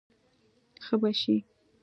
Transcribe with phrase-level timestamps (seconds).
[0.85, 1.35] ښه به شې.